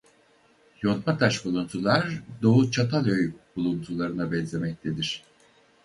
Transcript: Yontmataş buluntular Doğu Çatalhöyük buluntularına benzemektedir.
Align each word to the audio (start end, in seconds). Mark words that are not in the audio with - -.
Yontmataş 0.83 1.45
buluntular 1.45 2.23
Doğu 2.41 2.71
Çatalhöyük 2.71 3.35
buluntularına 3.55 4.31
benzemektedir. 4.31 5.23